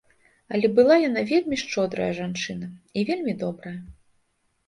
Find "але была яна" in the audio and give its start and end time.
0.55-1.21